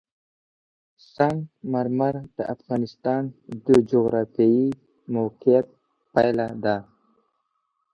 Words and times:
سنگ 1.13 1.39
مرمر 1.71 2.15
د 2.37 2.39
افغانستان 2.55 3.23
د 3.65 3.67
جغرافیایي 3.91 4.67
موقیعت 5.13 5.67
پایله 6.13 6.47
ده. 6.63 6.77